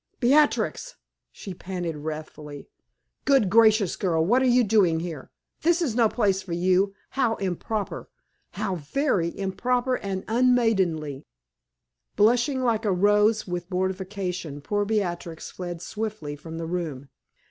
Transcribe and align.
"Beatrix!" 0.19 0.95
she 1.31 1.53
panted, 1.53 1.95
wrathfully. 1.97 2.67
"Good 3.23 3.51
gracious 3.51 3.95
girl, 3.95 4.25
what 4.25 4.41
are 4.41 4.45
you 4.45 4.63
doing 4.63 5.01
here? 5.01 5.29
This 5.61 5.79
is 5.79 5.93
no 5.95 6.09
place 6.09 6.41
for 6.41 6.53
you. 6.53 6.95
How 7.11 7.35
improper! 7.35 8.09
how 8.53 8.77
very 8.77 9.37
improper 9.37 9.97
and 9.97 10.23
unmaidenly!" 10.27 11.27
Blushing 12.15 12.63
like 12.63 12.83
a 12.83 12.91
rose 12.91 13.45
with 13.45 13.69
mortification, 13.69 14.59
poor 14.59 14.85
Beatrix 14.85 15.51
fled 15.51 15.83
swiftly 15.83 16.35
from 16.35 16.57
the 16.57 16.65
room. 16.65 17.09